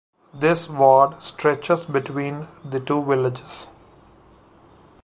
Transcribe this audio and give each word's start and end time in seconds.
This 0.33 0.67
ward 0.67 1.21
stretches 1.21 1.85
between 1.85 2.47
the 2.65 2.79
two 2.79 3.03
villages. 3.05 3.67